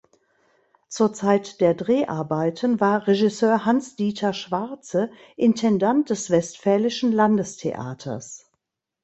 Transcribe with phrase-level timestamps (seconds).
[0.87, 8.49] Zur Zeit der Dreharbeiten war Regisseur Hans Dieter Schwarze Intendant des Westfälischen Landestheaters.